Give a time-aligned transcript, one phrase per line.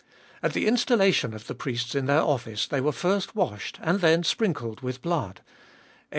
[0.41, 4.23] At the installation of the priests in their office they were first washed and then
[4.23, 5.47] sprinkled with blood (Ex.